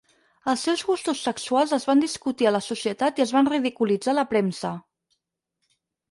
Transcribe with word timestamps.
Els 0.51 0.61
seus 0.67 0.83
gustos 0.85 1.19
sexuals 1.25 1.73
es 1.77 1.83
van 1.89 1.99
discutir 2.03 2.47
a 2.51 2.53
la 2.55 2.61
societat 2.67 3.21
i 3.21 3.25
es 3.25 3.33
van 3.35 3.49
ridiculitzar 3.51 4.13
a 4.15 4.19
la 4.21 4.25
premsa. 4.33 4.71